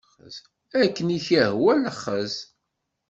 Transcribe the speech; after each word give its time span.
Akken 0.81 1.07
i 1.09 1.19
ak-yehwa 1.21 1.73
lexxez. 1.75 2.33